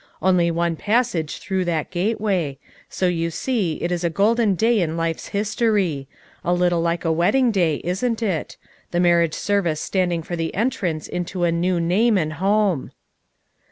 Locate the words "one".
0.49-0.77